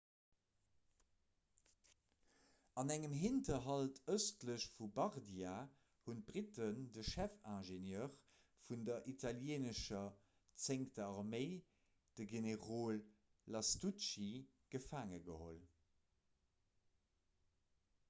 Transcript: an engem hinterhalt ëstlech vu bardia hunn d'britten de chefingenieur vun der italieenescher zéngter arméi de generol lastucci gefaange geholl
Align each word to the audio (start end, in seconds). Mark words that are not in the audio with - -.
an 2.81 2.93
engem 2.93 3.11
hinterhalt 3.23 3.99
ëstlech 4.13 4.63
vu 4.77 4.85
bardia 4.95 5.51
hunn 6.05 6.23
d'britten 6.29 6.79
de 6.95 7.03
chefingenieur 7.09 8.07
vun 8.69 8.87
der 8.89 9.05
italieenescher 9.13 10.09
zéngter 10.69 11.05
arméi 11.19 11.55
de 12.21 12.27
generol 12.33 12.99
lastucci 13.57 14.31
gefaange 14.77 15.21
geholl 15.29 15.61